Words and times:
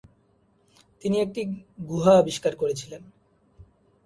তিনি 1.01 1.15
একটা 1.19 1.41
গুহা 1.89 2.13
আবিষ্কার 2.17 2.53
করেছিলেন। 2.55 3.01